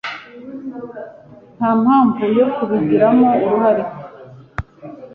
[1.57, 3.83] nta mpamvu yo kubigiramo uruhare